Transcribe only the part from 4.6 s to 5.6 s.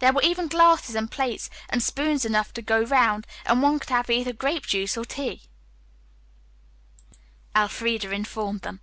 juice or tea,